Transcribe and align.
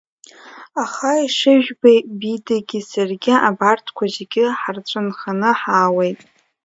Аха 0.83 1.11
ишыжәбо, 1.25 1.91
Бидагьы 2.19 2.79
саргьы 2.89 3.35
абарҭқәа 3.49 4.05
зегь 4.13 4.37
ҳарцәынханы 4.59 5.49
ҳаауеит… 5.59 6.19